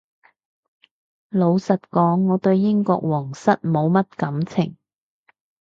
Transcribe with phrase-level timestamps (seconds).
[1.29, 4.75] 老實講我對英國皇室冇乜感情